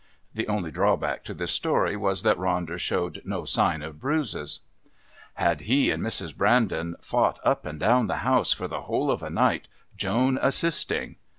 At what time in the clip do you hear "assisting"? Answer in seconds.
10.41-11.17